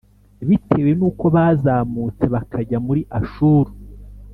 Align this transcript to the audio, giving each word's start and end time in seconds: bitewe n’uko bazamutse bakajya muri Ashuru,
bitewe 0.47 0.91
n’uko 0.99 1.25
bazamutse 1.35 2.23
bakajya 2.33 2.77
muri 2.87 3.01
Ashuru, 3.19 3.71